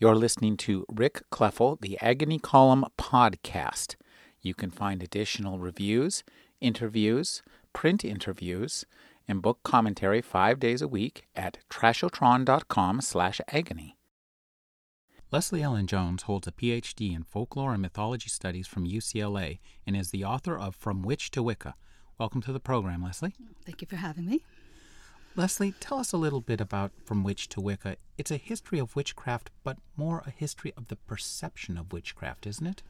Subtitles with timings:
[0.00, 3.94] You're listening to Rick Kleffel, the Agony Column podcast.
[4.40, 6.24] You can find additional reviews,
[6.60, 8.84] interviews, print interviews,
[9.28, 13.96] and book commentary five days a week at trashotron.com slash agony.
[15.30, 20.10] Leslie Ellen Jones holds a PhD in folklore and mythology studies from UCLA and is
[20.10, 21.76] the author of From Witch to Wicca.
[22.18, 23.34] Welcome to the program, Leslie.
[23.64, 24.44] Thank you for having me.
[25.36, 27.96] Leslie, tell us a little bit about From Witch to Wicca.
[28.16, 32.66] It's a history of witchcraft, but more a history of the perception of witchcraft, isn't
[32.66, 32.82] it?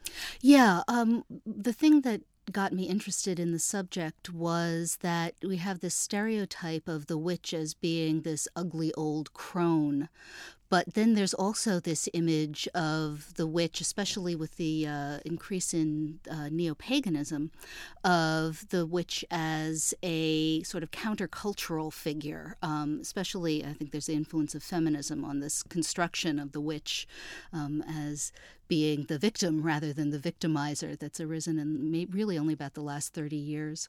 [0.42, 0.82] Yeah.
[0.86, 2.20] Um, the thing that
[2.52, 7.54] got me interested in the subject was that we have this stereotype of the witch
[7.54, 10.10] as being this ugly old crone
[10.68, 16.20] but then there's also this image of the witch, especially with the uh, increase in
[16.30, 17.50] uh, neo paganism,
[18.02, 22.56] of the witch as a sort of countercultural figure.
[22.62, 27.06] Um, especially, I think there's the influence of feminism on this construction of the witch
[27.52, 28.32] um, as
[28.66, 33.12] being the victim rather than the victimizer that's arisen in really only about the last
[33.12, 33.88] 30 years.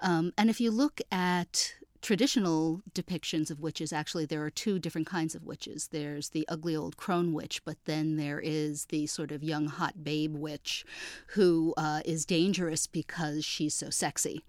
[0.00, 5.06] Um, and if you look at traditional depictions of witches, actually, there are two different
[5.06, 5.88] kinds of witches.
[5.88, 10.04] There's the ugly old crone witch, but then there is the sort of young hot
[10.04, 10.84] babe witch
[11.28, 14.44] who uh, is dangerous because she's so sexy.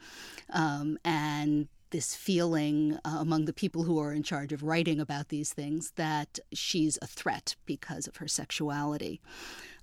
[0.52, 5.30] Um, and this feeling uh, among the people who are in charge of writing about
[5.30, 9.20] these things that she's a threat because of her sexuality.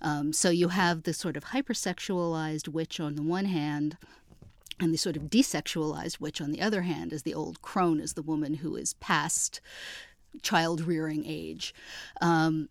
[0.03, 3.97] Um, so you have this sort of hypersexualized witch on the one hand,
[4.79, 8.13] and the sort of desexualized witch, on the other hand, is the old crone, is
[8.13, 9.61] the woman who is past
[10.43, 11.75] child rearing age.
[12.21, 12.69] Um,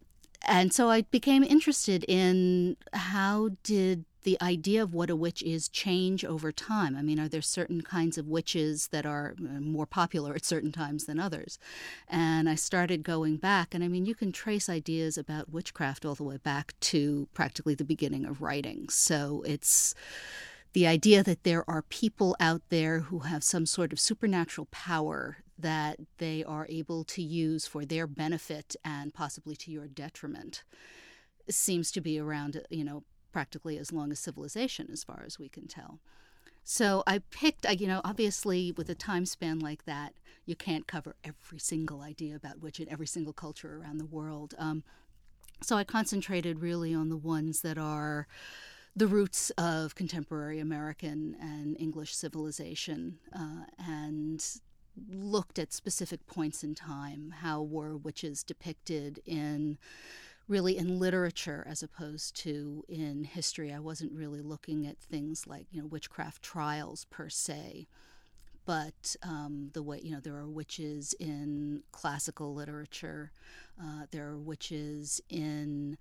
[0.47, 5.69] and so I became interested in how did the idea of what a witch is
[5.69, 6.95] change over time?
[6.95, 10.71] I mean, are there certain kinds of witches that are uh, more popular at certain
[10.71, 11.57] times than others?
[12.07, 16.15] And I started going back, and I mean, you can trace ideas about witchcraft all
[16.15, 18.89] the way back to practically the beginning of writing.
[18.89, 19.93] So it's
[20.75, 25.37] the idea that there are people out there who have some sort of supernatural power
[25.57, 30.65] that they are able to use for their benefit and possibly to your detriment
[31.49, 35.47] seems to be around, you know, practically as long as civilization, as far as we
[35.47, 36.01] can tell.
[36.65, 40.15] So I picked, you know, obviously with a time span like that,
[40.45, 44.53] you can't cover every single idea about witch in every single culture around the world.
[44.59, 44.83] Um,
[45.61, 48.27] so I concentrated really on the ones that are
[48.95, 54.45] the roots of contemporary American and English civilization uh, and
[55.11, 57.33] looked at specific points in time.
[57.41, 59.77] How were witches depicted in
[60.47, 63.73] really in literature as opposed to in history?
[63.73, 67.87] I wasn't really looking at things like you know witchcraft trials per se.
[68.65, 73.31] But um, the way you know there are witches in classical literature,
[73.79, 75.97] uh, there are witches in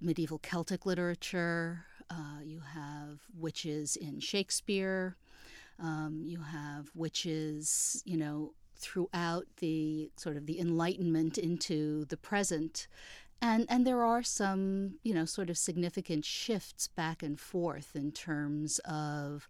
[0.00, 5.16] medieval Celtic literature, uh, you have witches in Shakespeare.
[5.78, 12.86] Um, you have witches, you know, throughout the sort of the Enlightenment into the present.
[13.42, 18.12] And, and there are some, you know, sort of significant shifts back and forth in
[18.12, 19.48] terms of,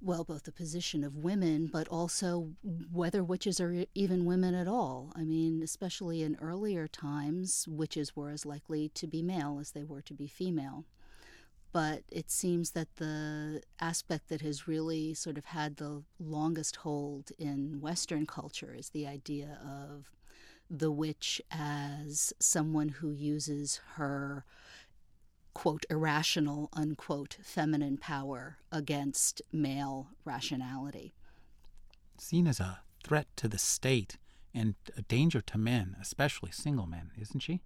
[0.00, 2.50] well, both the position of women, but also
[2.92, 5.12] whether witches are even women at all.
[5.14, 9.84] I mean, especially in earlier times, witches were as likely to be male as they
[9.84, 10.84] were to be female
[11.72, 17.32] but it seems that the aspect that has really sort of had the longest hold
[17.38, 20.10] in Western culture is the idea of
[20.70, 24.44] the witch as someone who uses her
[25.54, 31.14] quote irrational unquote feminine power against male rationality.
[32.18, 34.18] Seen as a threat to the state
[34.54, 37.60] and a danger to men especially single men isn't she?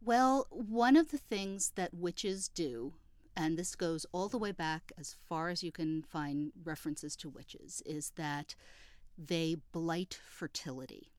[0.00, 2.94] Well one of the things that witches do
[3.36, 7.28] and this goes all the way back as far as you can find references to
[7.28, 8.54] witches, is that
[9.18, 11.10] they blight fertility.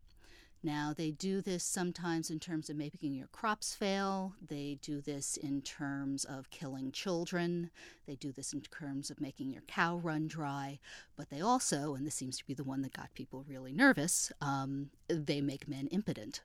[0.63, 4.33] Now, they do this sometimes in terms of making your crops fail.
[4.41, 7.69] They do this in terms of killing children.
[8.07, 10.79] They do this in terms of making your cow run dry.
[11.15, 14.31] But they also, and this seems to be the one that got people really nervous,
[14.41, 16.41] um, they make men impotent.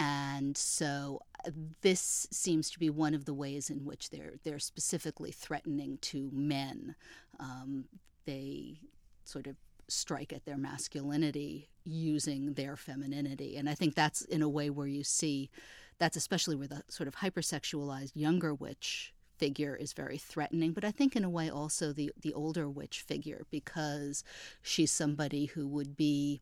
[0.00, 1.50] And so uh,
[1.82, 6.30] this seems to be one of the ways in which they're they're specifically threatening to
[6.32, 6.96] men.
[7.38, 7.84] Um,
[8.24, 8.80] they
[9.24, 9.56] sort of
[9.88, 14.86] strike at their masculinity using their femininity, and I think that's in a way where
[14.86, 15.50] you see
[15.98, 20.92] that's especially where the sort of hypersexualized younger witch figure is very threatening, but I
[20.92, 24.24] think in a way also the the older witch figure because
[24.62, 26.40] she's somebody who would be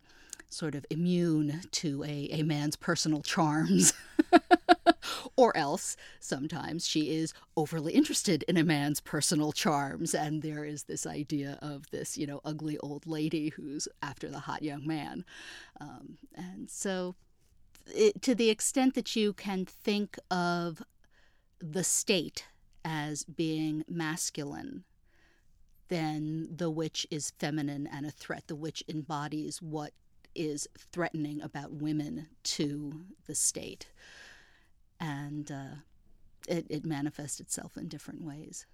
[0.49, 3.93] sort of immune to a, a man's personal charms
[5.37, 10.85] Or else, sometimes she is overly interested in a man's personal charms, and there is
[10.85, 15.25] this idea of this, you know, ugly old lady who's after the hot young man.
[15.81, 17.15] Um, and so,
[17.87, 20.83] it, to the extent that you can think of
[21.61, 22.47] the state
[22.85, 24.85] as being masculine,
[25.89, 28.45] then the witch is feminine and a threat.
[28.47, 29.93] The witch embodies what
[30.39, 33.89] is threatening about women to the state
[35.01, 35.77] and uh,
[36.49, 38.67] it, it manifests itself in different ways.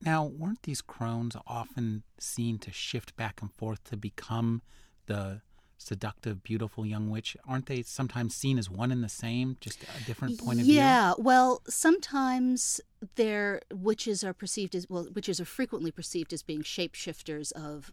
[0.00, 4.62] Now, weren't these crones often seen to shift back and forth to become
[5.06, 5.40] the
[5.78, 7.36] seductive, beautiful young witch?
[7.46, 10.72] Aren't they sometimes seen as one and the same, just a different point of yeah,
[10.72, 10.74] view?
[10.74, 12.80] Yeah, well, sometimes
[13.16, 15.08] their witches are perceived as well.
[15.14, 17.92] Witches are frequently perceived as being shapeshifters of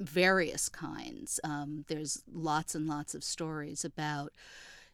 [0.00, 1.40] various kinds.
[1.44, 4.32] Um, there's lots and lots of stories about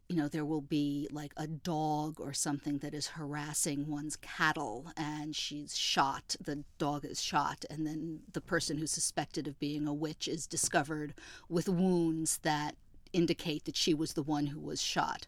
[0.09, 4.93] you know, there will be like a dog or something that is harassing one's cattle
[4.97, 9.87] and she's shot, the dog is shot, and then the person who's suspected of being
[9.87, 11.15] a witch is discovered
[11.49, 12.77] with wounds that
[13.15, 15.27] indicate that she was the one who was shot.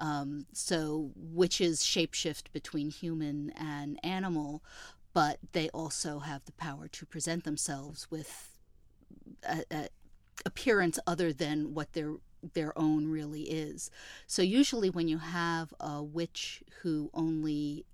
[0.00, 4.64] Um, so witches shapeshift between human and animal,
[5.12, 8.58] but they also have the power to present themselves with
[9.48, 9.88] a, a
[10.44, 12.14] appearance other than what their
[12.54, 13.90] their own really is.
[14.26, 17.84] So usually when you have a witch who only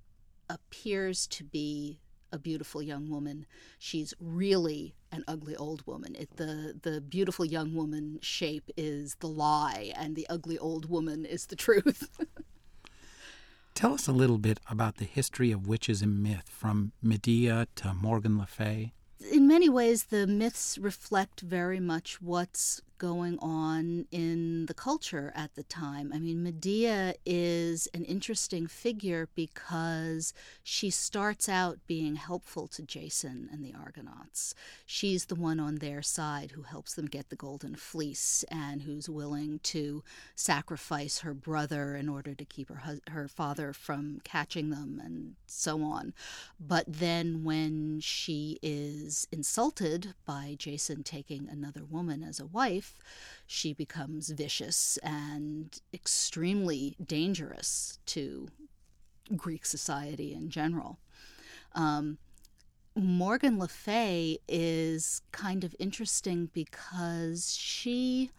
[0.48, 1.98] appears to be
[2.32, 3.46] a beautiful young woman,
[3.78, 6.16] she's really an ugly old woman.
[6.18, 11.24] It, the the beautiful young woman shape is the lie, and the ugly old woman
[11.24, 12.08] is the truth.
[13.74, 17.94] Tell us a little bit about the history of witches in myth, from Medea to
[17.94, 18.92] Morgan Le Fay.
[19.30, 25.56] In many ways, the myths reflect very much what's going on in the culture at
[25.56, 26.12] the time.
[26.14, 30.32] I mean, Medea is an interesting figure because
[30.62, 34.54] she starts out being helpful to Jason and the Argonauts.
[34.86, 39.08] She's the one on their side who helps them get the golden fleece and who's
[39.08, 40.04] willing to
[40.36, 45.82] sacrifice her brother in order to keep her her father from catching them and so
[45.82, 46.14] on.
[46.60, 52.91] But then when she is insulted by Jason taking another woman as a wife,
[53.46, 58.48] she becomes vicious and extremely dangerous to
[59.36, 60.98] Greek society in general.
[61.74, 62.18] Um,
[62.94, 68.30] Morgan Le Fay is kind of interesting because she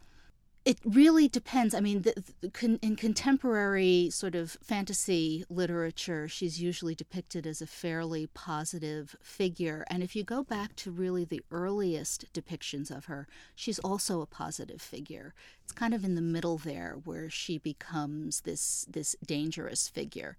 [0.66, 1.74] it really depends.
[1.76, 7.68] I mean, the, the, in contemporary sort of fantasy literature, she's usually depicted as a
[7.68, 9.84] fairly positive figure.
[9.90, 14.26] And if you go back to really the earliest depictions of her, she's also a
[14.26, 15.34] positive figure.
[15.64, 20.38] It's kind of in the middle there where she becomes this this dangerous figure.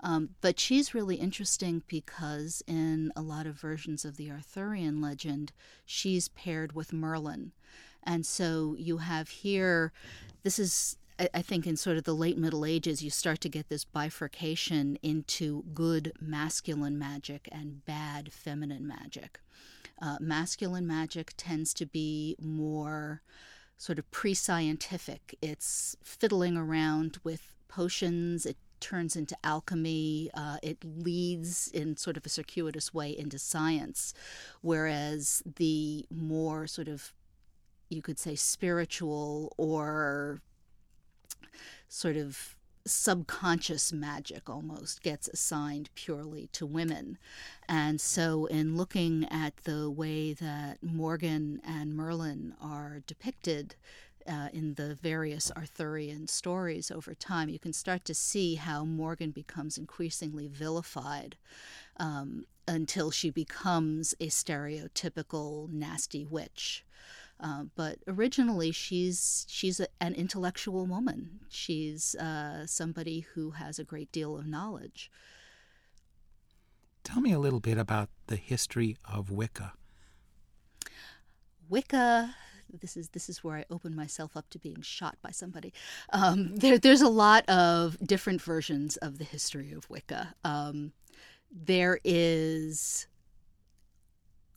[0.00, 5.52] Um, but she's really interesting because in a lot of versions of the Arthurian legend,
[5.84, 7.52] she's paired with Merlin.
[8.06, 9.92] And so you have here,
[10.42, 13.70] this is I think in sort of the late Middle Ages, you start to get
[13.70, 19.40] this bifurcation into good masculine magic and bad feminine magic.
[20.00, 23.22] Uh, masculine magic tends to be more
[23.78, 30.84] sort of pre scientific, it's fiddling around with potions, it turns into alchemy, uh, it
[30.84, 34.12] leads in sort of a circuitous way into science.
[34.60, 37.14] Whereas the more sort of
[37.88, 40.40] you could say spiritual or
[41.88, 47.18] sort of subconscious magic almost gets assigned purely to women.
[47.68, 53.74] And so, in looking at the way that Morgan and Merlin are depicted
[54.26, 59.30] uh, in the various Arthurian stories over time, you can start to see how Morgan
[59.30, 61.36] becomes increasingly vilified.
[61.98, 66.84] Um, until she becomes a stereotypical nasty witch.
[67.38, 71.40] Uh, but originally, she's she's a, an intellectual woman.
[71.48, 75.10] She's uh, somebody who has a great deal of knowledge.
[77.04, 79.74] Tell me a little bit about the history of Wicca.
[81.68, 82.34] Wicca.
[82.80, 85.72] This is this is where I open myself up to being shot by somebody.
[86.12, 90.34] Um, there, there's a lot of different versions of the history of Wicca.
[90.42, 90.92] Um,
[91.52, 93.06] there is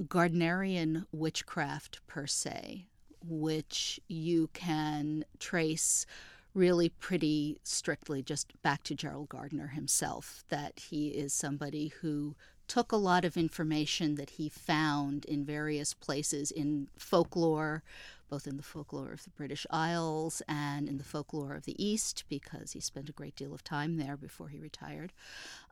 [0.03, 2.86] Gardnerian witchcraft per se,
[3.25, 6.06] which you can trace
[6.53, 12.36] really pretty strictly just back to Gerald Gardner himself, that he is somebody who
[12.68, 17.84] took a lot of information that he found in various places in folklore,
[18.29, 22.24] both in the folklore of the British Isles and in the folklore of the East,
[22.29, 25.12] because he spent a great deal of time there before he retired.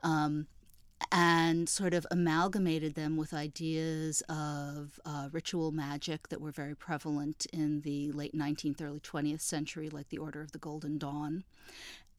[0.02, 0.48] Um,
[1.10, 7.46] and sort of amalgamated them with ideas of uh, ritual magic that were very prevalent
[7.52, 11.44] in the late 19th, early 20th century, like the Order of the Golden Dawn,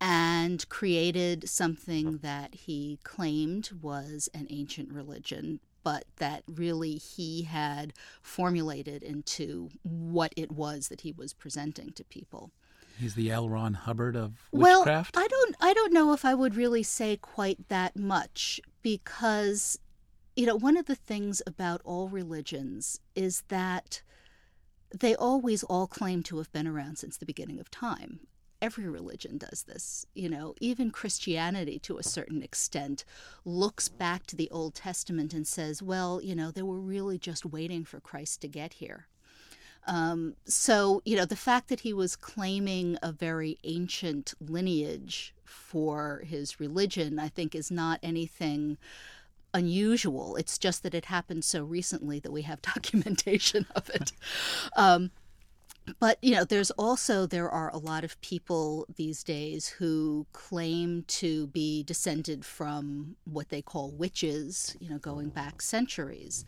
[0.02, 5.60] and created something that he claimed was an ancient religion.
[5.82, 12.04] But that really he had formulated into what it was that he was presenting to
[12.04, 12.52] people.
[13.00, 13.48] He's the L.
[13.48, 15.16] Ron Hubbard of witchcraft.
[15.16, 19.80] Well, I don't, I don't know if I would really say quite that much because,
[20.36, 24.02] you know, one of the things about all religions is that
[24.98, 28.22] they always all claim to have been around since the beginning of time.
[28.62, 30.06] Every religion does this.
[30.14, 33.06] You know, even Christianity, to a certain extent,
[33.46, 37.46] looks back to the Old Testament and says, well, you know, they were really just
[37.46, 39.08] waiting for Christ to get here.
[39.88, 46.24] Um, so, you know, the fact that he was claiming a very ancient lineage for
[46.26, 48.78] his religion, I think, is not anything
[49.54, 50.36] unusual.
[50.36, 54.12] It's just that it happened so recently that we have documentation of it.
[54.76, 55.12] Um,
[56.00, 61.04] but you know there's also there are a lot of people these days who claim
[61.08, 66.46] to be descended from what they call witches you know going back centuries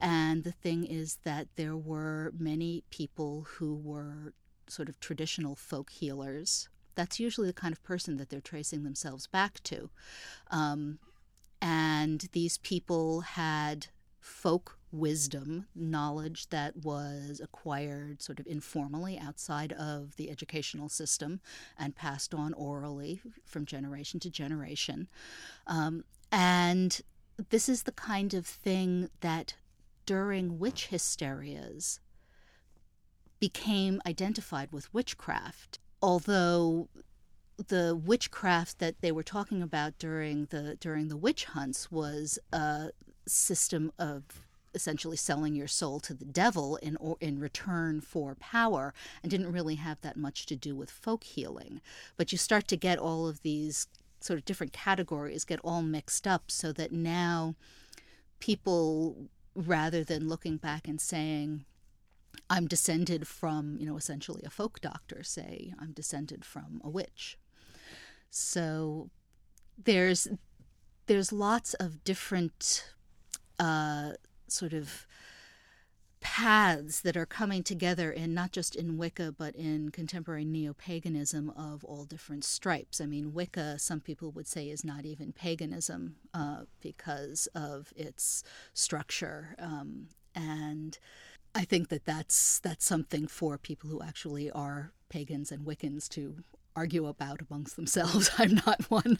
[0.00, 4.34] and the thing is that there were many people who were
[4.68, 6.68] sort of traditional folk healers.
[6.96, 9.90] That's usually the kind of person that they're tracing themselves back to.
[10.50, 10.98] Um,
[11.62, 13.86] and these people had
[14.20, 21.40] folk wisdom, knowledge that was acquired sort of informally outside of the educational system
[21.78, 25.08] and passed on orally from generation to generation.
[25.66, 27.00] Um, and
[27.50, 29.54] this is the kind of thing that
[30.06, 32.00] during witch hysterias
[33.38, 36.88] became identified with witchcraft, although
[37.68, 42.90] the witchcraft that they were talking about during the during the witch hunts was a
[43.26, 48.92] system of essentially selling your soul to the devil in or in return for power
[49.22, 51.80] and didn't really have that much to do with folk healing.
[52.18, 53.88] But you start to get all of these
[54.20, 57.54] sort of different categories get all mixed up so that now
[58.38, 61.64] people rather than looking back and saying,
[62.48, 67.38] I'm descended from, you know, essentially a folk doctor, say, I'm descended from a witch.
[68.30, 69.10] So
[69.82, 70.28] there's
[71.06, 72.84] there's lots of different
[73.58, 74.12] uh,
[74.48, 75.06] sort of
[76.20, 81.84] paths that are coming together in not just in Wicca but in contemporary neo-paganism of
[81.84, 83.00] all different stripes.
[83.00, 88.42] I mean, Wicca, some people would say, is not even paganism uh, because of its
[88.74, 90.98] structure, um, and
[91.56, 96.44] I think that that's that's something for people who actually are pagans and Wiccans to
[96.76, 98.30] argue about amongst themselves.
[98.38, 99.18] I'm not one.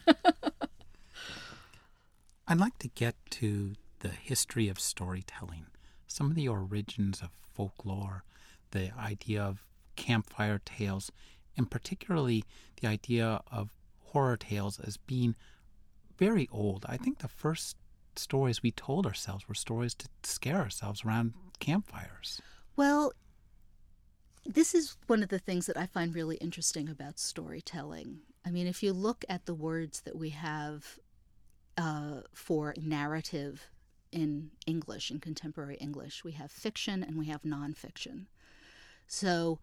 [2.47, 5.65] I'd like to get to the history of storytelling
[6.05, 8.23] some of the origins of folklore,
[8.69, 9.65] the idea of
[9.95, 11.11] campfire tales,
[11.57, 12.43] and particularly
[12.79, 13.71] the idea of
[14.11, 15.35] horror tales as being
[16.19, 16.85] very old.
[16.87, 17.77] I think the first
[18.19, 22.41] stories we told ourselves were stories to scare ourselves around campfires.
[22.75, 23.13] Well,
[24.45, 28.19] this is one of the things that I find really interesting about storytelling.
[28.45, 30.97] I mean, if you look at the words that we have
[31.77, 33.69] uh, for narrative
[34.11, 36.23] in English, in contemporary English.
[36.23, 38.25] We have fiction and we have nonfiction.
[39.07, 39.59] So,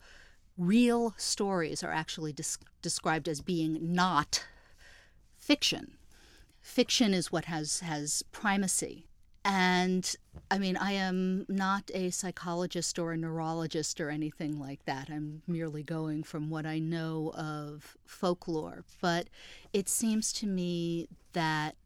[0.56, 4.46] real stories are actually des- described as being not
[5.38, 5.98] fiction.
[6.64, 9.06] Fiction is what has, has primacy.
[9.44, 10.16] And
[10.50, 15.10] I mean, I am not a psychologist or a neurologist or anything like that.
[15.10, 18.84] I'm merely going from what I know of folklore.
[19.02, 19.28] But
[19.74, 21.76] it seems to me that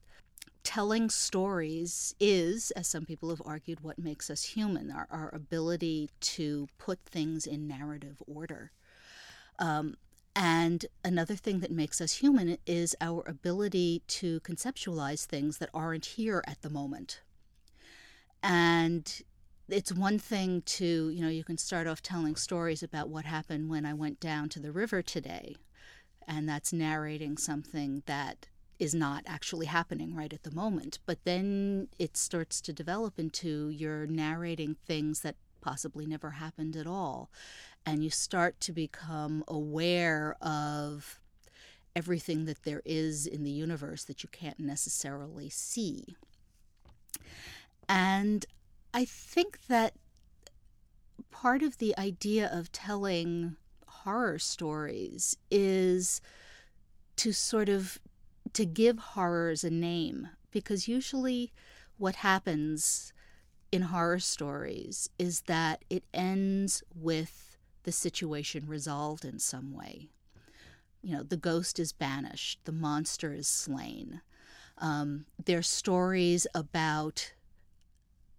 [0.63, 6.09] telling stories is, as some people have argued, what makes us human our, our ability
[6.21, 8.71] to put things in narrative order.
[9.59, 9.97] Um,
[10.39, 16.05] and another thing that makes us human is our ability to conceptualize things that aren't
[16.05, 17.23] here at the moment.
[18.41, 19.21] And
[19.69, 23.69] it's one thing to, you know, you can start off telling stories about what happened
[23.69, 25.57] when I went down to the river today.
[26.29, 28.47] And that's narrating something that
[28.79, 31.01] is not actually happening right at the moment.
[31.05, 36.87] But then it starts to develop into you're narrating things that possibly never happened at
[36.87, 37.29] all.
[37.89, 41.19] And you start to become aware of
[41.97, 46.15] everything that there is in the universe that you can't necessarily see.
[47.89, 48.45] And
[48.93, 49.95] I think that
[51.31, 56.21] part of the idea of telling horror stories is
[57.17, 57.99] to sort of
[58.53, 61.53] to give horrors a name because usually
[61.97, 63.15] what happens
[63.73, 67.48] in horror stories is that it ends with
[67.85, 70.09] the situation resolved in some way.
[71.03, 74.21] You know, the ghost is banished, the monster is slain.
[74.79, 77.33] Um, they're stories about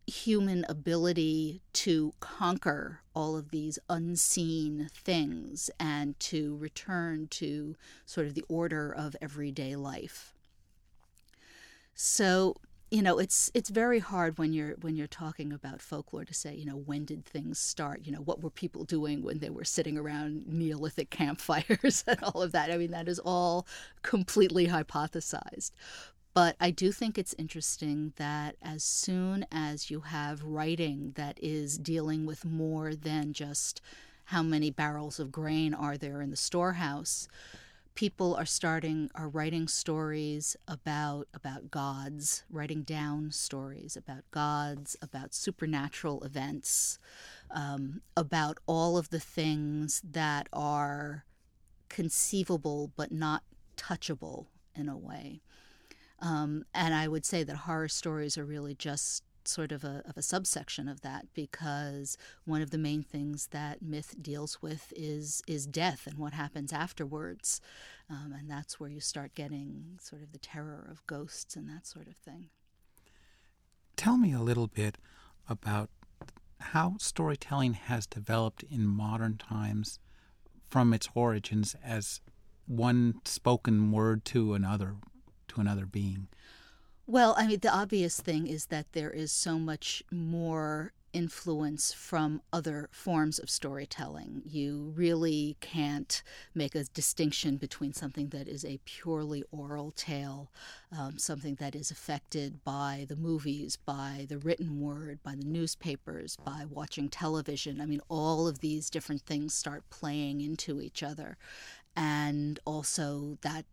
[0.10, 8.34] human ability to conquer all of these unseen things and to return to sort of
[8.34, 10.34] the order of everyday life.
[11.93, 12.55] So,
[12.91, 16.55] you know, it's it's very hard when you're when you're talking about folklore to say,
[16.55, 18.01] you know, when did things start?
[18.03, 22.41] You know, what were people doing when they were sitting around Neolithic campfires and all
[22.41, 22.72] of that?
[22.72, 23.67] I mean, that is all
[24.01, 25.72] completely hypothesized.
[26.34, 31.77] But I do think it's interesting that as soon as you have writing that is
[31.77, 33.81] dealing with more than just
[34.25, 37.27] how many barrels of grain are there in the storehouse,
[38.00, 45.34] people are starting are writing stories about about gods, writing down stories about gods, about
[45.34, 46.98] supernatural events,
[47.51, 51.25] um, about all of the things that are
[51.89, 53.44] conceivable but not
[53.75, 55.41] touchable in a way.
[56.22, 60.18] Um, and I would say that horror stories are really just sort of a, of
[60.18, 65.41] a subsection of that because one of the main things that myth deals with is
[65.48, 67.60] is death and what happens afterwards,
[68.10, 71.86] um, and that's where you start getting sort of the terror of ghosts and that
[71.86, 72.46] sort of thing.
[73.96, 74.98] Tell me a little bit
[75.50, 75.89] about
[76.60, 80.00] how storytelling has developed in modern times
[80.70, 82.22] from its origins as
[82.68, 84.96] one spoken word to another
[85.50, 86.27] to another being?
[87.10, 92.44] Well, I mean, the obvious thing is that there is so much more influence from
[92.54, 94.44] other forms of storytelling.
[94.46, 96.22] You really can't
[96.54, 100.51] make a distinction between something that is a purely oral tale,
[100.96, 106.36] um, something that is affected by the movies, by the written word, by the newspapers,
[106.45, 107.82] by watching television.
[107.82, 111.38] I mean, all of these different things start playing into each other.
[111.95, 113.65] And also, that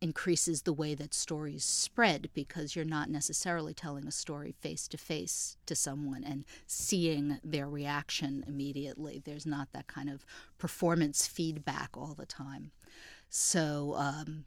[0.00, 4.98] increases the way that stories spread because you're not necessarily telling a story face to
[4.98, 9.22] face to someone and seeing their reaction immediately.
[9.24, 10.26] There's not that kind of
[10.58, 12.70] performance feedback all the time.
[13.28, 14.44] So, um,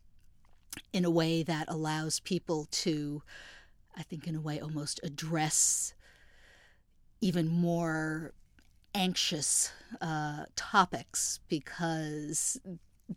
[0.94, 3.24] in a way that allows people to,
[3.96, 5.94] I think, in a way, almost address
[7.20, 8.34] even more
[8.94, 12.60] anxious uh, topics because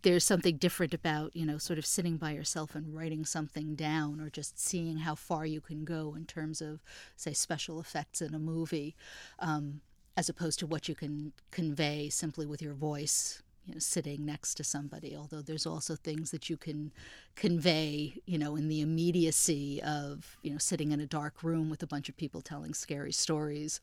[0.03, 4.21] there's something different about you know sort of sitting by yourself and writing something down
[4.21, 6.81] or just seeing how far you can go in terms of
[7.17, 8.95] say special effects in a movie
[9.39, 9.81] um,
[10.15, 14.55] as opposed to what you can convey simply with your voice you know sitting next
[14.55, 15.15] to somebody.
[15.15, 16.91] Although there's also things that you can
[17.35, 21.83] convey you know in the immediacy of you know sitting in a dark room with
[21.83, 23.81] a bunch of people telling scary stories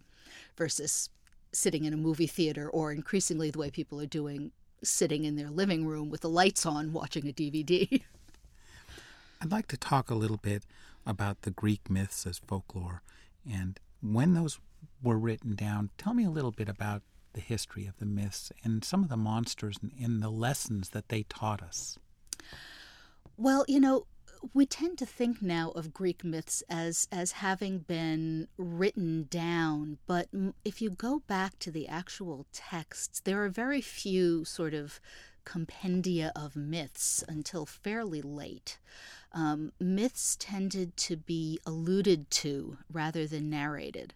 [0.57, 1.11] versus
[1.53, 5.50] sitting in a movie theater or increasingly the way people are doing sitting in their
[5.50, 8.02] living room with the lights on watching a DVD.
[9.40, 10.64] I'd like to talk a little bit
[11.06, 13.02] about the Greek myths as folklore
[13.48, 14.58] and when those
[15.02, 15.90] were written down.
[15.96, 19.16] Tell me a little bit about the history of the myths and some of the
[19.16, 21.98] monsters and, and the lessons that they taught us.
[23.36, 24.06] Well, you know,
[24.55, 30.29] we tend to think now of Greek myths as as having been written down, but
[30.64, 35.01] if you go back to the actual texts, there are very few sort of
[35.44, 38.79] compendia of myths until fairly late.
[39.33, 44.14] Um, myths tended to be alluded to rather than narrated.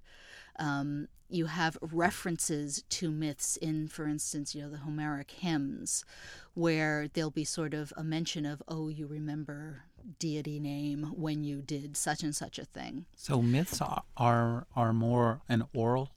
[0.58, 6.04] Um, you have references to myths in, for instance, you know, the Homeric hymns,
[6.52, 9.84] where there'll be sort of a mention of, oh, you remember
[10.18, 13.06] deity name when you did such and such a thing.
[13.16, 13.80] So myths
[14.16, 16.10] are are more an oral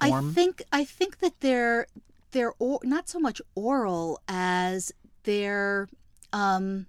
[0.00, 0.30] form?
[0.30, 1.86] I think I think that they're
[2.32, 4.92] they're or, not so much oral as
[5.24, 5.88] they're
[6.32, 6.86] um,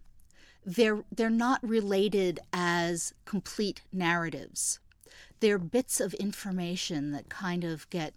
[0.65, 4.79] they're they're not related as complete narratives.
[5.39, 8.13] They're bits of information that kind of get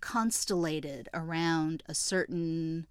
[0.00, 2.86] constellated around a certain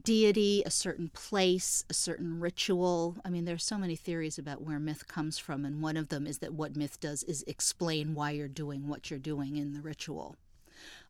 [0.00, 3.16] deity, a certain place, a certain ritual.
[3.24, 6.08] I mean, there are so many theories about where myth comes from, and one of
[6.08, 9.74] them is that what myth does is explain why you're doing what you're doing in
[9.74, 10.36] the ritual.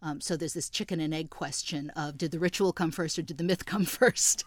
[0.03, 3.23] Um, so there's this chicken and egg question of did the ritual come first or
[3.23, 4.45] did the myth come first?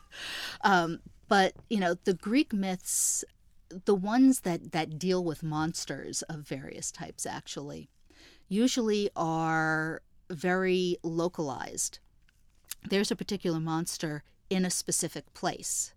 [0.61, 3.23] Um, but you know, the Greek myths
[3.85, 7.89] the ones that, that deal with monsters of various types actually
[8.47, 11.99] usually are very localized.
[12.89, 15.93] There's a particular monster in a specific place,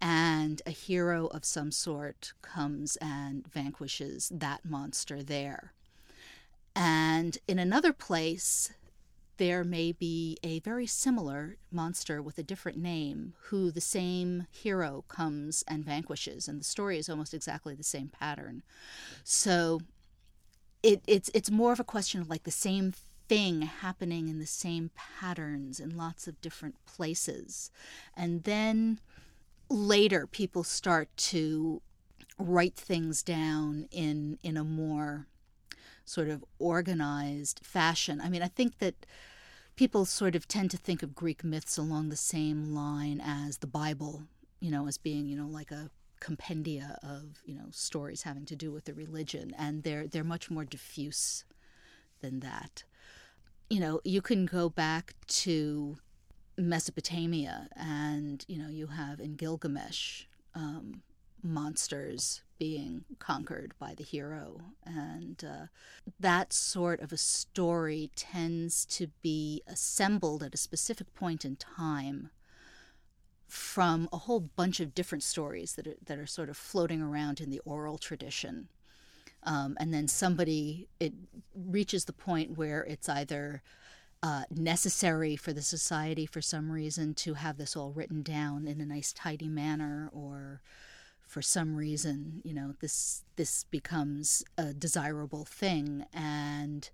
[0.00, 5.72] and a hero of some sort comes and vanquishes that monster there.
[6.74, 8.72] And in another place,
[9.36, 15.04] there may be a very similar monster with a different name who the same hero
[15.08, 18.62] comes and vanquishes and the story is almost exactly the same pattern
[19.24, 19.80] so
[20.82, 22.92] it, it's it's more of a question of like the same
[23.28, 27.70] thing happening in the same patterns in lots of different places
[28.16, 28.98] and then
[29.70, 31.80] later people start to
[32.38, 35.26] write things down in in a more
[36.04, 38.20] sort of organized fashion.
[38.20, 39.06] I mean, I think that
[39.76, 43.66] people sort of tend to think of Greek myths along the same line as the
[43.66, 44.24] Bible,
[44.60, 48.56] you know, as being, you know, like a compendia of, you know, stories having to
[48.56, 51.44] do with the religion and they're they're much more diffuse
[52.20, 52.84] than that.
[53.70, 55.96] You know, you can go back to
[56.56, 60.24] Mesopotamia and, you know, you have in Gilgamesh
[60.54, 61.02] um,
[61.42, 64.60] monsters being conquered by the hero.
[64.84, 65.66] And uh,
[66.20, 72.30] that sort of a story tends to be assembled at a specific point in time
[73.48, 77.40] from a whole bunch of different stories that are, that are sort of floating around
[77.40, 78.68] in the oral tradition.
[79.44, 81.12] Um, and then somebody, it
[81.54, 83.62] reaches the point where it's either
[84.22, 88.80] uh, necessary for the society for some reason to have this all written down in
[88.80, 90.62] a nice, tidy manner, or
[91.26, 96.88] for some reason, you know, this this becomes a desirable thing, and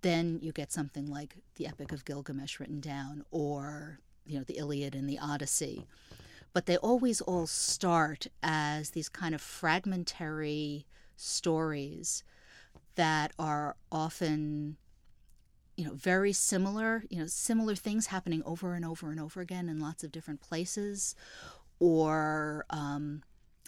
[0.00, 4.58] then you get something like the Epic of Gilgamesh written down, or you know, the
[4.58, 5.86] Iliad and the Odyssey.
[6.52, 10.86] But they always all start as these kind of fragmentary
[11.22, 12.24] stories
[12.94, 14.76] that are often
[15.76, 19.68] you know very similar you know similar things happening over and over and over again
[19.68, 21.14] in lots of different places
[21.78, 23.22] or um,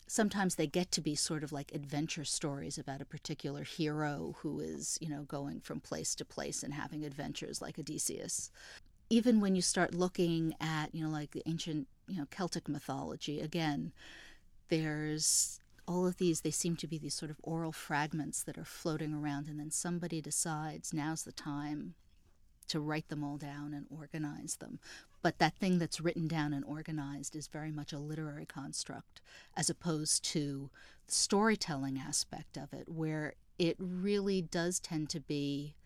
[0.07, 4.61] sometimes they get to be sort of like adventure stories about a particular hero who
[4.61, 8.51] is, you know, going from place to place and having adventures like Odysseus.
[9.11, 13.40] Even when you start looking at, you know, like the ancient, you know, Celtic mythology,
[13.40, 13.93] again,
[14.69, 18.64] there's all of these, they seem to be these sort of oral fragments that are
[18.64, 21.94] floating around, and then somebody decides now's the time
[22.68, 24.79] to write them all down and organize them.
[25.23, 29.20] But that thing that's written down and organized is very much a literary construct
[29.57, 30.70] as opposed to
[31.07, 35.77] the storytelling aspect of it, where it really does tend to be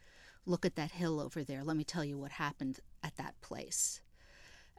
[0.47, 1.63] look at that hill over there.
[1.63, 4.01] Let me tell you what happened at that place.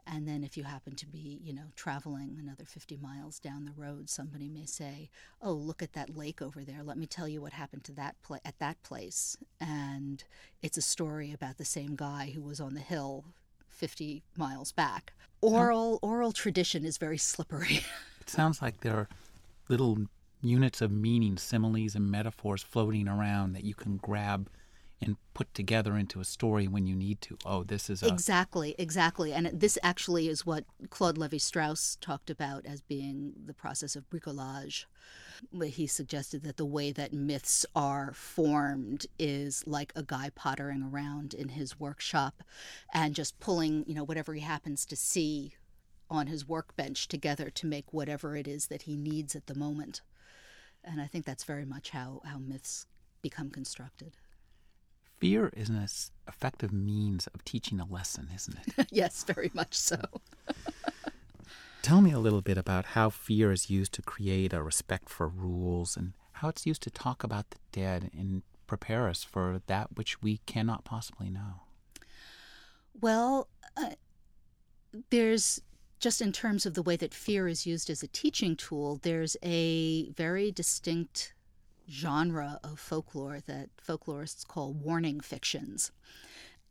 [0.08, 3.72] And then if you happen to be, you know, traveling another 50 miles down the
[3.72, 5.10] road, somebody may say,
[5.42, 6.84] "Oh, look at that lake over there.
[6.84, 10.24] Let me tell you what happened to that pla- at that place." And
[10.62, 13.26] it's a story about the same guy who was on the hill
[13.68, 15.14] 50 miles back.
[15.42, 17.82] Oral oral tradition is very slippery.
[18.22, 19.10] it sounds like there are
[19.70, 19.98] little
[20.42, 24.50] units of meaning, similes and metaphors floating around that you can grab
[25.02, 27.38] and put together into a story when you need to.
[27.46, 28.08] Oh, this is a...
[28.08, 33.96] exactly, exactly, and this actually is what Claude Levi-Strauss talked about as being the process
[33.96, 34.86] of bricolage.
[35.64, 41.34] He suggested that the way that myths are formed is like a guy pottering around
[41.34, 42.44] in his workshop
[42.94, 45.56] and just pulling, you know, whatever he happens to see
[46.10, 50.02] on his workbench together to make whatever it is that he needs at the moment.
[50.84, 52.86] And I think that's very much how, how myths
[53.22, 54.18] become constructed.
[55.20, 55.86] Fear is an
[56.28, 58.88] effective means of teaching a lesson, isn't it?
[58.92, 60.00] yes, very much so.
[61.82, 65.28] Tell me a little bit about how fear is used to create a respect for
[65.28, 69.98] rules and how it's used to talk about the dead and prepare us for that
[69.98, 71.64] which we cannot possibly know.
[73.02, 73.92] Well, uh,
[75.10, 75.62] there's
[76.00, 79.36] just in terms of the way that fear is used as a teaching tool, there's
[79.44, 81.34] a very distinct
[81.90, 85.92] genre of folklore that folklorists call warning fictions.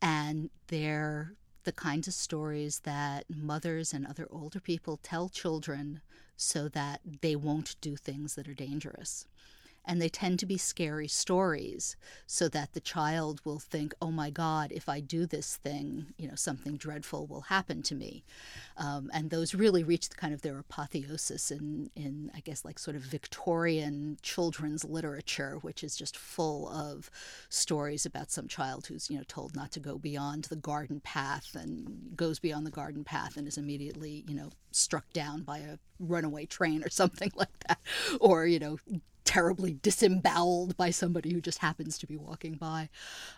[0.00, 6.00] And they're the kinds of stories that mothers and other older people tell children
[6.36, 9.26] so that they won't do things that are dangerous.
[9.88, 11.96] And they tend to be scary stories
[12.26, 16.28] so that the child will think, oh my God, if I do this thing, you
[16.28, 18.22] know, something dreadful will happen to me.
[18.76, 22.78] Um, and those really reach the kind of their apotheosis in, in, I guess, like
[22.78, 27.10] sort of Victorian children's literature, which is just full of
[27.48, 31.54] stories about some child who's, you know, told not to go beyond the garden path
[31.54, 35.78] and goes beyond the garden path and is immediately, you know, struck down by a
[35.98, 37.78] runaway train or something like that.
[38.20, 38.76] Or, you know,
[39.28, 42.88] terribly disemboweled by somebody who just happens to be walking by.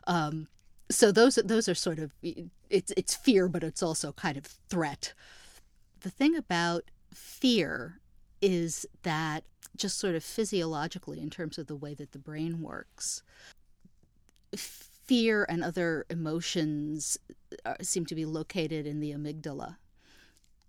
[0.06, 0.46] Um,
[0.88, 5.14] so those those are sort of it's it's fear, but it's also kind of threat.
[6.02, 7.98] The thing about fear
[8.40, 9.42] is that
[9.76, 13.24] just sort of physiologically, in terms of the way that the brain works,
[14.54, 17.18] fear and other emotions
[17.66, 19.76] uh, seem to be located in the amygdala,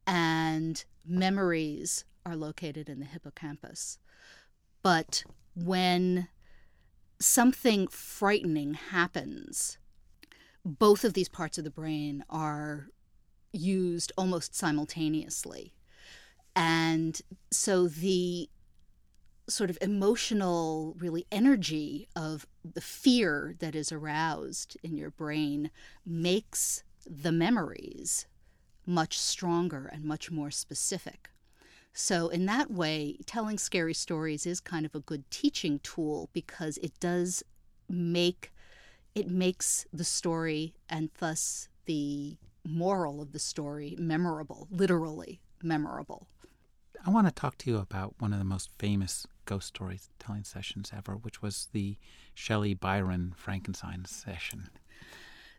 [0.08, 4.00] and memories are located in the hippocampus.
[4.84, 5.24] But
[5.56, 6.28] when
[7.20, 9.78] something frightening happens,
[10.66, 12.88] both of these parts of the brain are
[13.52, 15.74] used almost simultaneously.
[16.56, 18.50] And so the
[19.50, 25.72] sort of emotional, really energy of the fear that is aroused in your brain
[26.06, 28.28] makes the memories
[28.86, 31.30] much stronger and much more specific.
[31.94, 36.78] So, in that way, telling scary stories is kind of a good teaching tool because
[36.78, 37.44] it does
[37.90, 38.52] make
[39.14, 46.28] it makes the story and thus the moral of the story memorable, literally memorable.
[47.06, 50.92] I want to talk to you about one of the most famous ghost storytelling sessions
[50.96, 51.98] ever, which was the
[52.34, 54.70] Shelley Byron Frankenstein session.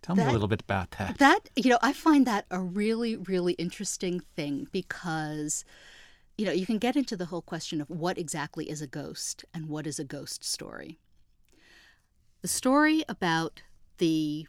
[0.02, 1.18] Tell that, me a little bit about that.
[1.18, 5.64] That, you know, I find that a really, really interesting thing because
[6.36, 9.44] you know, you can get into the whole question of what exactly is a ghost
[9.52, 10.98] and what is a ghost story.
[12.40, 13.62] The story about
[13.98, 14.46] the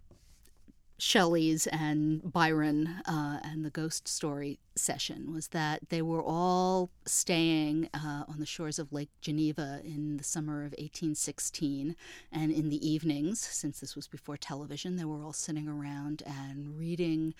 [1.04, 7.89] Shelleys and Byron uh, and the ghost story session was that they were all staying
[7.93, 11.96] uh, on the shores of Lake Geneva in the summer of 1816.
[12.32, 16.80] And in the evenings, since this was before television, they were all sitting around and
[16.80, 17.34] reading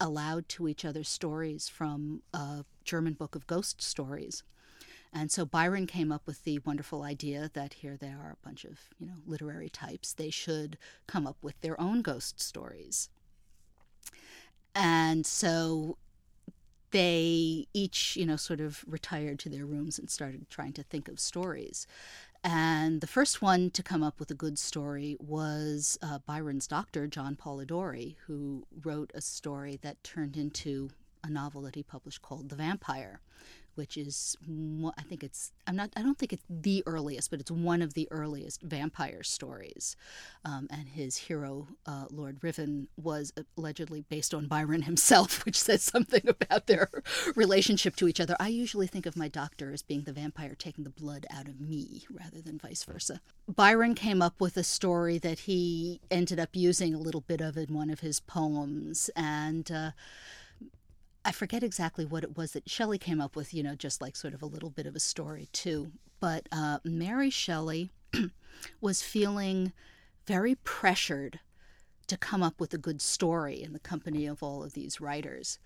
[0.00, 4.42] aloud to each other stories from a German book of ghost stories.
[5.12, 8.64] And so Byron came up with the wonderful idea that here they are, a bunch
[8.64, 10.12] of you know literary types.
[10.12, 13.08] They should come up with their own ghost stories.
[14.74, 15.96] And so
[16.90, 21.08] they each, you know, sort of retired to their rooms and started trying to think
[21.08, 21.86] of stories.
[22.44, 27.06] And the first one to come up with a good story was uh, Byron's doctor,
[27.06, 30.90] John Polidori, who wrote a story that turned into
[31.24, 33.20] a novel that he published called The Vampire,
[33.78, 34.36] which is
[34.96, 37.94] I think it's I'm not I don't think it's the earliest, but it's one of
[37.94, 39.94] the earliest vampire stories.
[40.44, 45.84] Um, and his hero, uh, Lord Ruthven, was allegedly based on Byron himself, which says
[45.84, 46.90] something about their
[47.36, 48.34] relationship to each other.
[48.40, 51.60] I usually think of my doctor as being the vampire taking the blood out of
[51.60, 53.20] me rather than vice versa.
[53.46, 57.56] Byron came up with a story that he ended up using a little bit of
[57.56, 59.70] in one of his poems, and.
[59.70, 59.90] Uh,
[61.24, 64.16] I forget exactly what it was that Shelley came up with, you know, just like
[64.16, 65.92] sort of a little bit of a story too.
[66.20, 67.90] But uh, Mary Shelley
[68.80, 69.72] was feeling
[70.26, 71.40] very pressured
[72.06, 75.58] to come up with a good story in the company of all of these writers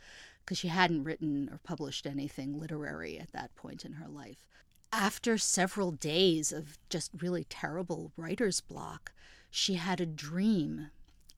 [0.44, 4.44] because she hadn't written or published anything literary at that point in her life.
[4.92, 9.12] After several days of just really terrible writer's block,
[9.50, 10.90] she had a dream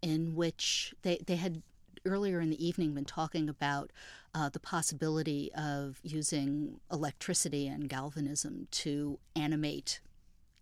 [0.02, 1.62] in which they, they had
[2.04, 3.90] earlier in the evening been talking about
[4.34, 10.00] uh, the possibility of using electricity and galvanism to animate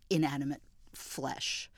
[0.09, 0.61] inanimate
[0.93, 1.69] flesh.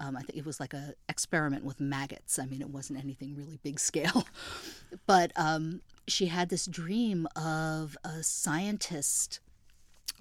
[0.00, 2.38] Um, I think it was like a experiment with maggots.
[2.38, 4.26] I mean, it wasn't anything really big scale,
[5.06, 9.40] but um, she had this dream of a scientist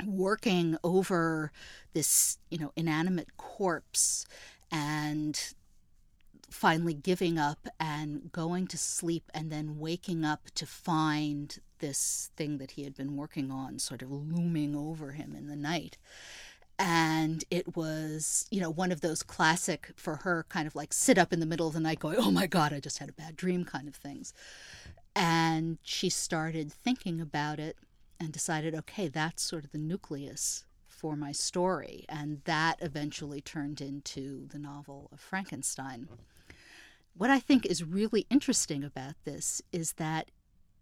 [0.06, 1.52] working over
[1.94, 4.26] this, you know, inanimate corpse
[4.72, 5.54] and
[6.50, 12.58] finally giving up and going to sleep and then waking up to find this thing
[12.58, 15.98] that he had been working on sort of looming over him in the night.
[16.80, 21.18] And it was, you know, one of those classic for her kind of like sit
[21.18, 23.14] up in the middle of the night going, oh my God, I just had a
[23.14, 24.34] bad dream kind of things.
[25.16, 27.78] And she started thinking about it
[28.20, 32.06] and decided, okay, that's sort of the nucleus for my story.
[32.08, 36.08] And that eventually turned into the novel of Frankenstein
[37.18, 40.30] what I think is really interesting about this is that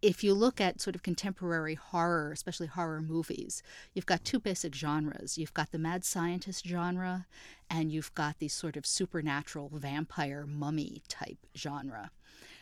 [0.02, 3.62] if you look at sort of contemporary horror, especially horror movies,
[3.94, 5.38] you've got two basic genres.
[5.38, 7.26] You've got the mad scientist genre,
[7.70, 12.10] and you've got the sort of supernatural vampire mummy type genre.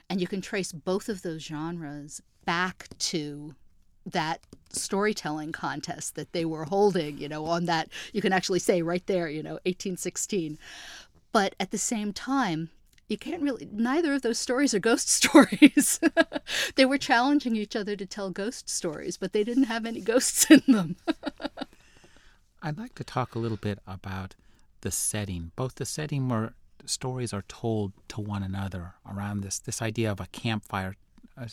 [0.09, 3.55] And you can trace both of those genres back to
[4.07, 8.83] that storytelling contest that they were holding, you know, on that, you can actually say
[8.83, 10.59] right there, you know, 1816.
[11.33, 12.71] But at the same time,
[13.09, 16.01] you can't really neither of those stories are ghost stories.
[16.77, 20.51] They were challenging each other to tell ghost stories but they didn't have any ghosts
[20.51, 20.97] in them.
[22.63, 24.35] I'd like to talk a little bit about
[24.81, 25.53] the setting.
[25.57, 26.55] Both the setting where
[26.87, 30.97] stories are told to one another around this this idea of a campfire
[31.37, 31.47] uh,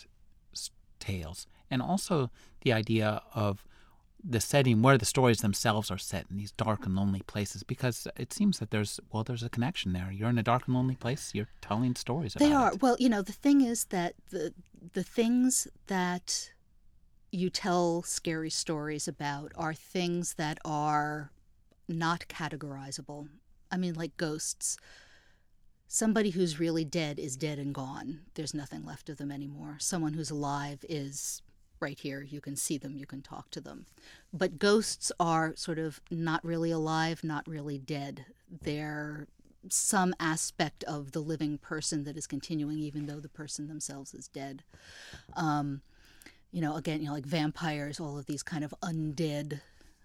[0.99, 2.29] tales and also
[2.61, 3.65] the idea of
[4.23, 8.07] the setting where the stories themselves are set in these dark and lonely places because
[8.17, 10.11] it seems that there's well there's a connection there.
[10.11, 11.31] You're in a dark and lonely place.
[11.33, 12.73] You're telling stories they are.
[12.73, 12.81] it.
[12.81, 14.53] well you know the thing is that the
[14.93, 16.51] the things that
[17.31, 21.31] you tell scary stories about are things that are
[21.87, 23.27] not categorizable.
[23.71, 24.77] I mean like ghosts.
[25.87, 28.21] Somebody who's really dead is dead and gone.
[28.35, 29.75] There's nothing left of them anymore.
[29.79, 31.41] Someone who's alive is
[31.81, 32.21] right here.
[32.21, 33.85] You can see them, you can talk to them.
[34.33, 38.25] But ghosts are sort of not really alive, not really dead.
[38.61, 39.27] They're
[39.69, 44.27] some aspect of the living person that is continuing, even though the person themselves is
[44.27, 44.63] dead.
[45.35, 45.81] Um,
[46.51, 49.61] you know, again, you know, like vampires, all of these kind of undead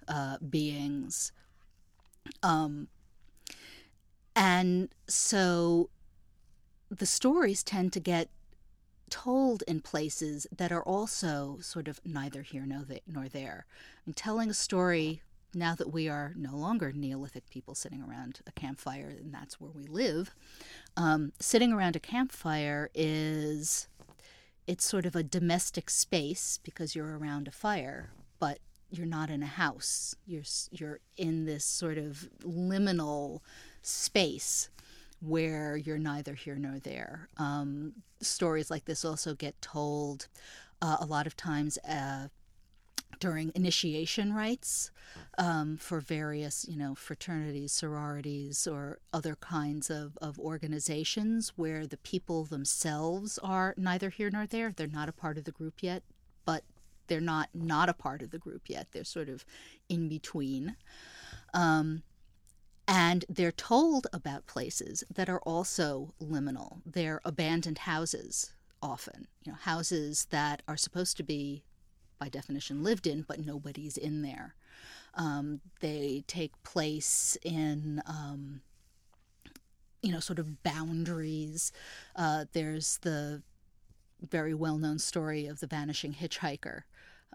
[0.08, 1.32] uh, beings.
[2.42, 2.88] Um,
[4.34, 5.90] and so
[6.90, 8.28] the stories tend to get
[9.10, 13.66] told in places that are also sort of neither here nor there.
[14.04, 15.22] And telling a story
[15.54, 19.70] now that we are no longer Neolithic people sitting around a campfire, and that's where
[19.70, 20.34] we live,
[20.96, 23.88] um, sitting around a campfire is
[24.66, 28.58] it's sort of a domestic space because you're around a fire, but
[28.90, 30.14] you're not in a house.
[30.26, 33.40] You're you're in this sort of liminal
[33.82, 34.68] space
[35.20, 37.28] where you're neither here nor there.
[37.36, 40.28] Um, stories like this also get told
[40.82, 42.28] uh, a lot of times uh,
[43.18, 44.90] during initiation rites
[45.38, 51.96] um, for various, you know, fraternities, sororities, or other kinds of, of organizations where the
[51.96, 54.72] people themselves are neither here nor there.
[54.74, 56.02] They're not a part of the group yet,
[56.44, 56.62] but
[57.06, 58.88] they're not not a part of the group yet.
[58.92, 59.44] They're sort of
[59.88, 60.76] in between.
[61.54, 62.02] Um,
[62.88, 66.80] and they're told about places that are also liminal.
[66.86, 71.64] They're abandoned houses, often, you know, houses that are supposed to be,
[72.18, 74.54] by definition, lived in, but nobody's in there.
[75.14, 78.60] Um, they take place in, um,
[80.02, 81.72] you know, sort of boundaries.
[82.14, 83.42] Uh, there's the
[84.20, 86.82] very well known story of the vanishing hitchhiker,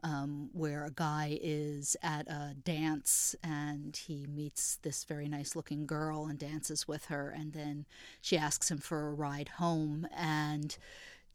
[0.03, 5.85] um, where a guy is at a dance and he meets this very nice looking
[5.85, 7.29] girl and dances with her.
[7.29, 7.85] And then
[8.19, 10.75] she asks him for a ride home and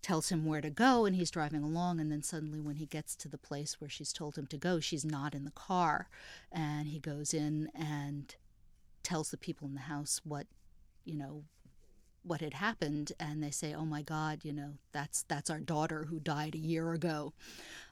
[0.02, 1.04] tells him where to go.
[1.04, 2.00] And he's driving along.
[2.00, 4.80] And then suddenly, when he gets to the place where she's told him to go,
[4.80, 6.08] she's not in the car.
[6.50, 8.34] And he goes in and
[9.02, 10.46] tells the people in the house what,
[11.04, 11.44] you know,
[12.24, 16.06] what had happened and they say oh my god you know that's that's our daughter
[16.10, 17.32] who died a year ago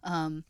[0.03, 0.43] um,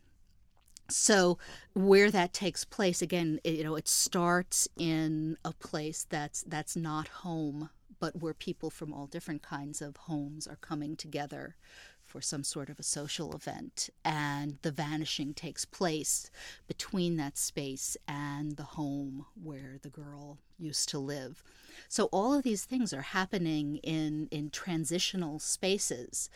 [0.89, 1.39] so
[1.73, 7.09] where that takes place again you know it starts in a place that's that's not
[7.09, 7.71] home
[8.01, 11.57] but where people from all different kinds of homes are coming together
[12.05, 13.91] for some sort of a social event.
[14.05, 16.31] And the vanishing takes place
[16.67, 21.43] between that space and the home where the girl used to live.
[21.89, 26.31] So all of these things are happening in in transitional spaces.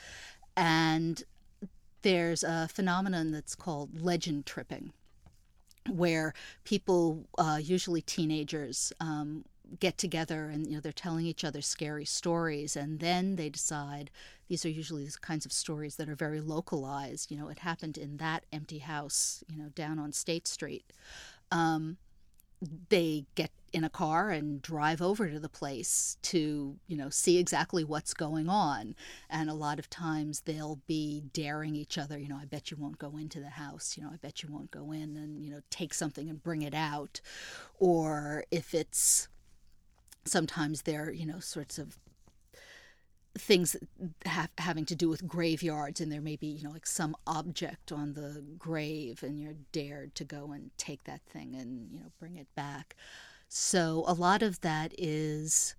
[0.57, 1.23] And
[2.03, 4.93] there's a phenomenon that's called legend tripping,
[5.89, 6.35] where
[6.65, 9.45] people, uh, usually teenagers, um,
[9.81, 14.11] get together and you know they're telling each other scary stories and then they decide
[14.49, 17.31] these are usually these kinds of stories that are very localized.
[17.31, 20.93] You know it happened in that empty house you know down on state street.
[21.51, 21.99] Um,
[22.89, 27.39] they get in a car and drive over to the place to you know see
[27.39, 28.95] exactly what's going on.
[29.29, 32.77] And a lot of times they'll be daring each other you know i bet you
[32.77, 33.97] won't go into the house.
[33.97, 36.63] You know i bet you won't go in and you know take something and bring
[36.63, 37.21] it out.
[37.79, 39.29] Or if it's
[40.25, 41.99] sometimes they're you know sorts of
[43.39, 43.77] things
[44.27, 47.93] have, having to do with graveyards and there may be you know like some object
[47.93, 52.13] on the grave and you're dared to go and take that thing and you know
[52.19, 52.95] bring it back.
[53.49, 55.75] So a lot of that is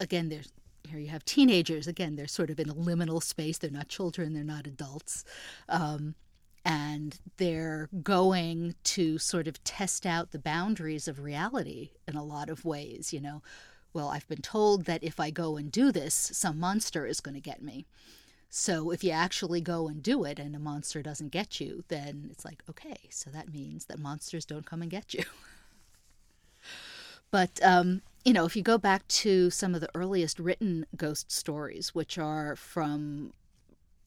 [0.00, 0.52] again there's
[0.88, 1.86] here you have teenagers.
[1.86, 3.58] Again they're sort of in a liminal space.
[3.58, 4.32] They're not children.
[4.32, 5.24] They're not adults.
[5.68, 6.14] Um,
[6.64, 12.50] and they're going to sort of test out the boundaries of reality in a lot
[12.50, 13.40] of ways you know
[13.96, 17.34] well i've been told that if i go and do this some monster is going
[17.34, 17.86] to get me.
[18.48, 22.28] So if you actually go and do it and a monster doesn't get you then
[22.30, 25.24] it's like okay so that means that monsters don't come and get you.
[27.30, 31.30] But um, you know, if you go back to some of the earliest written ghost
[31.30, 33.32] stories, which are from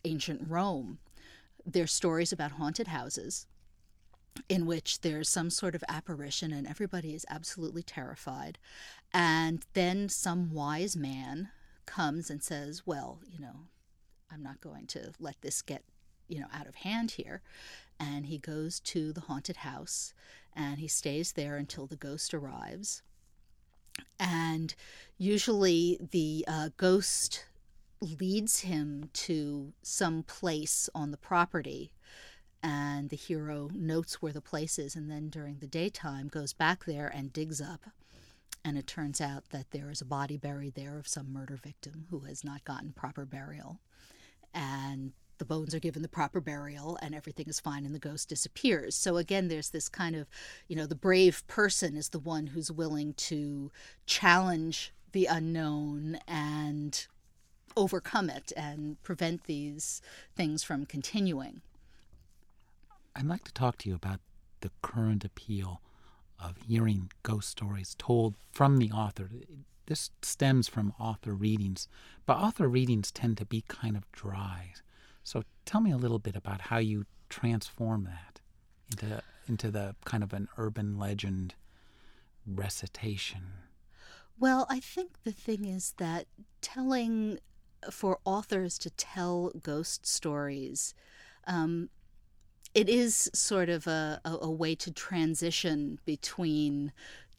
[0.06, 1.00] ancient Rome,
[1.66, 3.46] they're stories about haunted houses
[4.48, 8.58] in which there's some sort of apparition and everybody is absolutely terrified.
[9.14, 11.50] And then some wise man
[11.86, 13.68] comes and says, Well, you know,
[14.32, 15.84] I'm not going to let this get,
[16.28, 17.42] you know, out of hand here.
[18.00, 20.14] And he goes to the haunted house
[20.56, 23.02] and he stays there until the ghost arrives
[24.20, 24.76] and
[25.18, 27.46] usually the uh, ghost
[28.02, 31.92] leads him to some place on the property
[32.62, 36.86] and the hero notes where the place is and then during the daytime goes back
[36.86, 37.86] there and digs up
[38.66, 42.06] and it turns out that there is a body buried there of some murder victim
[42.10, 43.80] who has not gotten proper burial
[44.54, 48.30] and the bones are given the proper burial and everything is fine and the ghost
[48.30, 48.94] disappears.
[48.94, 50.28] So again, there's this kind of,
[50.68, 53.72] you know, the brave person is the one who's willing to
[54.06, 57.08] challenge the unknown and
[57.76, 60.02] overcome it and prevent these
[60.36, 61.62] things from continuing.
[63.20, 64.22] I'd like to talk to you about
[64.62, 65.82] the current appeal
[66.42, 69.30] of hearing ghost stories told from the author.
[69.88, 71.90] This stems from author readings,
[72.26, 74.72] but author readings tend to be kind of dry.
[75.22, 78.40] So tell me a little bit about how you transform that
[78.90, 81.56] into into the kind of an urban legend
[82.46, 83.42] recitation.
[84.40, 86.28] Well, I think the thing is that
[86.62, 87.40] telling
[87.92, 90.94] for authors to tell ghost stories,
[91.48, 91.90] um,
[92.74, 96.92] it is sort of a, a, a, way to transition between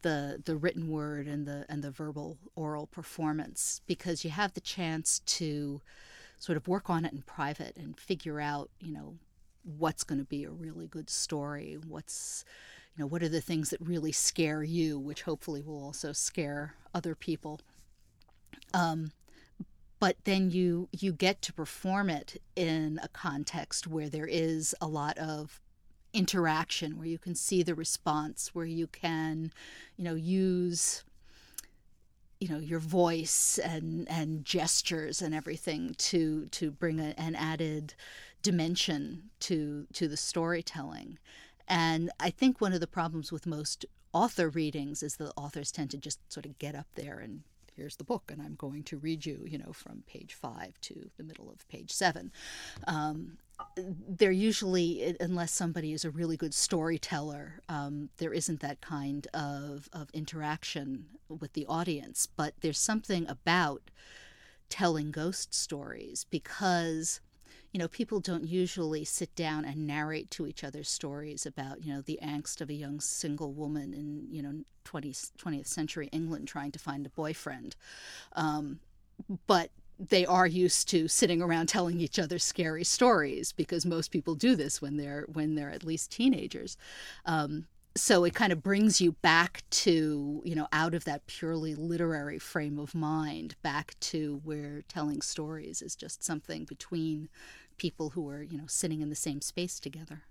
[0.02, 4.60] the the written word and the and the verbal oral performance because you have the
[4.60, 5.80] chance to
[6.38, 9.14] sort of work on it in private and figure out, you know,
[9.62, 12.44] what's going to be a really good story, what's
[12.96, 16.74] you know, what are the things that really scare you, which hopefully will also scare
[16.94, 17.60] other people.
[18.74, 19.12] Um,
[20.00, 24.88] but then you you get to perform it in a context where there is a
[24.88, 25.60] lot of
[26.12, 29.52] interaction where you can see the response where you can
[29.96, 31.04] you know use
[32.40, 37.94] you know your voice and and gestures and everything to to bring a, an added
[38.42, 41.18] dimension to to the storytelling.
[41.68, 45.90] And i think one of the problems with most author readings is the authors tend
[45.90, 47.42] to just sort of get up there and
[47.76, 51.10] here's the book and i'm going to read you you know from page five to
[51.16, 52.30] the middle of page seven
[52.86, 53.38] um,
[53.76, 59.88] they're usually, unless somebody is a really good storyteller, um, there isn't that kind of,
[59.92, 62.26] of interaction with the audience.
[62.26, 63.90] But there's something about
[64.68, 67.20] telling ghost stories because
[67.72, 71.92] you know people don't usually sit down and narrate to each other stories about you
[71.92, 74.52] know the angst of a young single woman in you know
[74.84, 77.76] 20th, 20th century england trying to find a boyfriend
[78.34, 78.80] um,
[79.46, 79.70] but
[80.08, 84.56] they are used to sitting around telling each other scary stories because most people do
[84.56, 86.76] this when they're when they're at least teenagers.
[87.26, 87.66] Um,
[87.96, 92.38] so it kind of brings you back to you know out of that purely literary
[92.38, 97.28] frame of mind back to where telling stories is just something between
[97.80, 100.22] people who are you know sitting in the same space together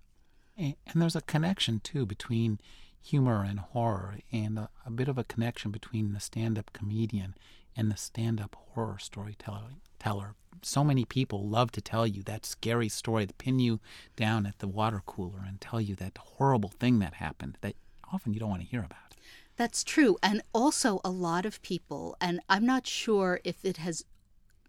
[0.55, 2.59] and, there's a connection too between
[3.01, 7.33] humor and horror and a, a bit of a connection between the stand-up comedian
[7.75, 9.71] and the stand up horror storyteller.
[9.99, 10.35] Teller.
[10.61, 13.79] So many people love to tell you that scary story, to pin you
[14.17, 17.75] down at the water cooler and tell you that horrible thing that happened that
[18.11, 19.15] often you don't want to hear about.
[19.55, 20.17] That's true.
[20.23, 24.05] And also, a lot of people, and I'm not sure if it has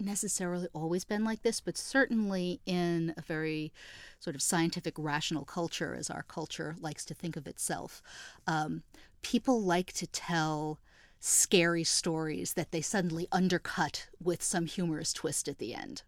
[0.01, 3.73] necessarily always been like this, but certainly in a very
[4.19, 8.03] sort of scientific, rational culture, as our culture likes to think of itself,
[8.47, 8.83] um,
[9.23, 10.79] people like to tell
[11.21, 16.03] scary stories that they suddenly undercut with some humorous twist at the end.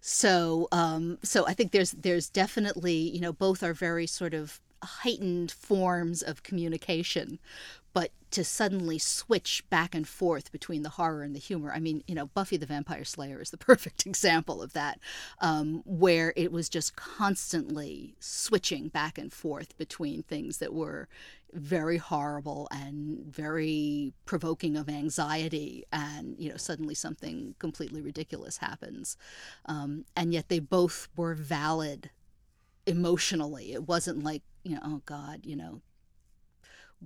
[0.00, 4.60] So, um, so I think there's there's definitely you know both are very sort of
[4.82, 7.38] heightened forms of communication
[7.94, 11.72] but to suddenly switch back and forth between the horror and the humor.
[11.72, 14.98] I mean, you know, Buffy the Vampire Slayer is the perfect example of that,
[15.40, 21.08] um, where it was just constantly switching back and forth between things that were
[21.52, 29.16] very horrible and very provoking of anxiety, and you know, suddenly something completely ridiculous happens,
[29.66, 32.10] um, and yet they both were valid
[32.86, 33.72] emotionally.
[33.72, 35.80] It wasn't like you know, oh God, you know,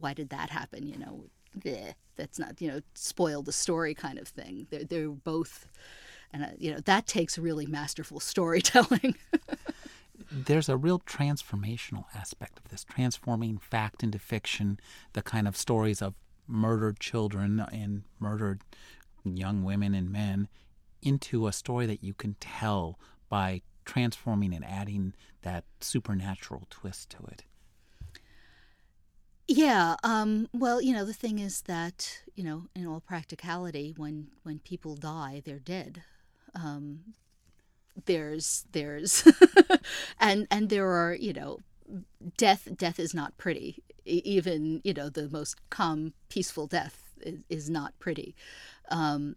[0.00, 0.86] why did that happen?
[0.86, 1.24] You know,
[1.58, 4.66] bleh, that's not you know spoil the story kind of thing.
[4.70, 5.66] They're they're both,
[6.32, 9.16] and uh, you know that takes really masterful storytelling.
[10.30, 14.78] There's a real transformational aspect of this, transforming fact into fiction.
[15.14, 16.14] The kind of stories of
[16.46, 18.62] murdered children and murdered
[19.24, 20.48] young women and men
[21.02, 27.24] into a story that you can tell by transforming and adding that supernatural twist to
[27.26, 27.44] it.
[29.48, 29.96] Yeah.
[30.04, 34.58] Um, well, you know, the thing is that you know, in all practicality, when when
[34.60, 36.02] people die, they're dead.
[36.54, 37.14] Um,
[38.06, 39.26] there's there's
[40.20, 41.58] and and there are you know
[42.36, 47.70] death death is not pretty even you know the most calm peaceful death is, is
[47.70, 48.34] not pretty
[48.90, 49.36] um,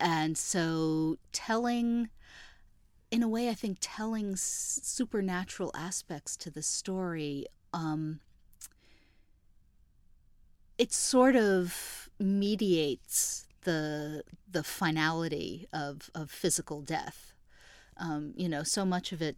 [0.00, 2.08] and so telling
[3.10, 8.20] in a way i think telling supernatural aspects to the story um,
[10.78, 17.32] it sort of mediates the the finality of of physical death.
[17.96, 19.36] Um, you know, so much of it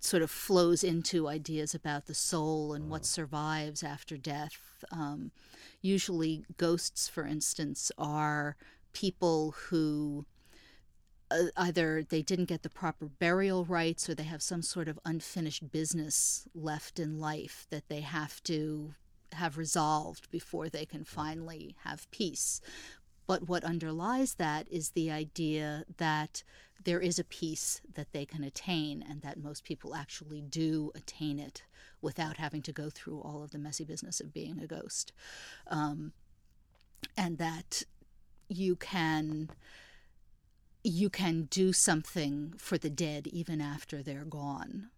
[0.00, 4.84] sort of flows into ideas about the soul and what survives after death.
[4.90, 5.32] Um,
[5.80, 8.56] usually, ghosts, for instance, are
[8.92, 10.26] people who
[11.30, 14.98] uh, either they didn't get the proper burial rites or they have some sort of
[15.04, 18.94] unfinished business left in life that they have to
[19.32, 22.60] have resolved before they can finally have peace.
[23.26, 26.42] But what underlies that is the idea that
[26.84, 31.38] there is a peace that they can attain, and that most people actually do attain
[31.38, 31.64] it
[32.00, 35.12] without having to go through all of the messy business of being a ghost.
[35.66, 36.12] Um,
[37.16, 37.82] and that
[38.48, 39.50] you can
[40.84, 44.88] you can do something for the dead even after they're gone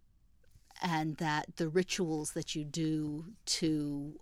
[0.81, 4.19] and that the rituals that you do to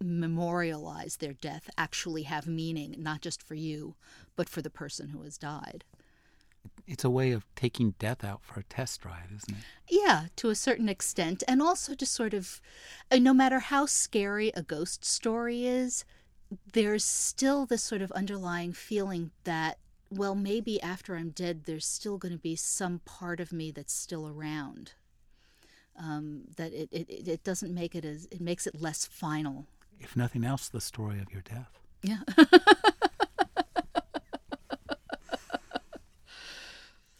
[0.00, 3.94] memorialize their death actually have meaning, not just for you,
[4.36, 5.84] but for the person who has died.
[6.86, 9.64] It's a way of taking death out for a test drive, isn't it?
[9.88, 11.42] Yeah, to a certain extent.
[11.48, 12.60] And also to sort of,
[13.10, 16.04] uh, no matter how scary a ghost story is,
[16.72, 19.78] there's still this sort of underlying feeling that
[20.10, 23.94] well, maybe after I'm dead, there's still going to be some part of me that's
[23.94, 24.92] still around
[26.02, 29.66] um, that it, it, it doesn't make it as it makes it less final.
[30.00, 31.78] If nothing else, the story of your death.
[32.02, 32.18] Yeah.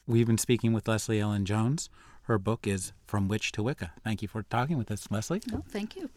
[0.07, 1.89] We've been speaking with Leslie Ellen Jones.
[2.23, 3.93] Her book is From Witch to Wicca.
[4.03, 5.43] Thank you for talking with us, Leslie.
[5.51, 6.11] No, thank you.